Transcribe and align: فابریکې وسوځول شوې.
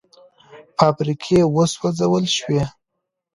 فابریکې 0.77 1.39
وسوځول 1.55 2.25
شوې. 2.37 2.63